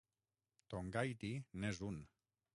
[0.73, 1.31] Tongahiti
[1.61, 2.03] n'és un.